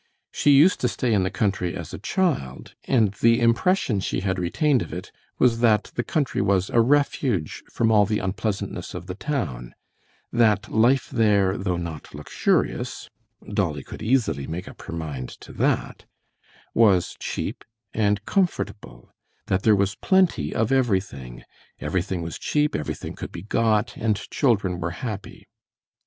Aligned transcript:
She 0.31 0.49
used 0.49 0.81
to 0.81 0.87
stay 0.87 1.13
in 1.13 1.21
the 1.21 1.29
country 1.29 1.75
as 1.75 1.93
a 1.93 1.99
child, 1.99 2.73
and 2.85 3.13
the 3.21 3.39
impression 3.39 3.99
she 3.99 4.21
had 4.21 4.39
retained 4.39 4.81
of 4.81 4.91
it 4.91 5.11
was 5.37 5.59
that 5.59 5.91
the 5.93 6.01
country 6.03 6.41
was 6.41 6.71
a 6.71 6.81
refuge 6.81 7.61
from 7.71 7.91
all 7.91 8.07
the 8.07 8.17
unpleasantness 8.17 8.95
of 8.95 9.05
the 9.05 9.13
town, 9.13 9.75
that 10.33 10.71
life 10.71 11.11
there, 11.11 11.55
though 11.55 11.77
not 11.77 12.15
luxurious—Dolly 12.15 13.83
could 13.83 14.01
easily 14.01 14.47
make 14.47 14.67
up 14.67 14.81
her 14.81 14.93
mind 14.93 15.29
to 15.41 15.53
that—was 15.53 17.15
cheap 17.19 17.63
and 17.93 18.25
comfortable; 18.25 19.11
that 19.45 19.61
there 19.61 19.75
was 19.75 19.93
plenty 19.93 20.51
of 20.51 20.71
everything, 20.71 21.43
everything 21.79 22.23
was 22.23 22.39
cheap, 22.39 22.75
everything 22.75 23.13
could 23.13 23.31
be 23.31 23.43
got, 23.43 23.95
and 23.97 24.15
children 24.31 24.79
were 24.79 24.89
happy. 24.97 25.45